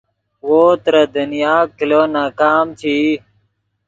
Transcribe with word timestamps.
وو 0.47 0.61
ترے 0.83 1.03
دنیا 1.15 1.55
کلو 1.77 2.01
ناکام 2.15 2.65
چے 2.79 2.91
ای 2.99 3.09